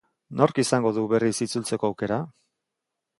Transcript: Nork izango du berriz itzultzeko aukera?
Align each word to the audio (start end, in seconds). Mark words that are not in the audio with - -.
Nork 0.39 0.61
izango 0.61 0.91
du 0.95 1.03
berriz 1.11 1.33
itzultzeko 1.47 1.91
aukera? 1.91 2.17